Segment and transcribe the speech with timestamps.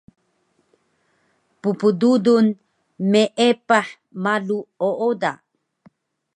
[1.61, 2.45] ppdudul
[3.11, 3.87] meepah
[4.23, 4.57] malu
[4.89, 5.31] ooda